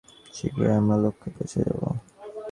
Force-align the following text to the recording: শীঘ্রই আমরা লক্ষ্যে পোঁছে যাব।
শীঘ্রই 0.33 0.73
আমরা 0.79 0.95
লক্ষ্যে 1.03 1.29
পোঁছে 1.35 1.59
যাব। 1.67 1.81